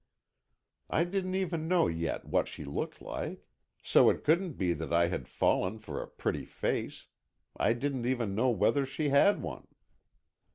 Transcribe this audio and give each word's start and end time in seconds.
I 0.89 1.03
didn't 1.03 1.35
even 1.35 1.67
know 1.67 1.85
yet 1.87 2.25
what 2.25 2.47
she 2.47 2.65
looked 2.65 3.03
like. 3.03 3.45
So 3.83 4.09
it 4.09 4.23
couldn't 4.23 4.53
be 4.53 4.73
that 4.73 4.91
I 4.91 5.09
had 5.09 5.27
fallen 5.27 5.77
for 5.77 6.01
a 6.01 6.07
pretty 6.07 6.43
face—I 6.43 7.73
didn't 7.73 8.07
even 8.07 8.33
know 8.33 8.49
whether 8.49 8.83
she 8.83 9.09
had 9.09 9.43
one. 9.43 9.67